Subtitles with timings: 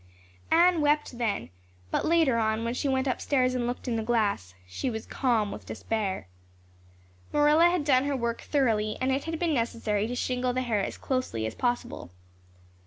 [0.49, 1.51] Anne wept then,
[1.91, 5.51] but later on, when she went upstairs and looked in the glass, she was calm
[5.51, 6.27] with despair.
[7.31, 10.83] Marilla had done her work thoroughly and it had been necessary to shingle the hair
[10.83, 12.09] as closely as possible.